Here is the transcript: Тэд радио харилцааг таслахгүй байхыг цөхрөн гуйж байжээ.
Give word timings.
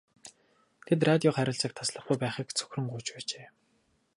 Тэд 0.85 0.99
радио 1.09 1.31
харилцааг 1.35 1.73
таслахгүй 1.75 2.17
байхыг 2.19 2.47
цөхрөн 2.57 2.85
гуйж 2.91 3.07
байжээ. 3.13 3.47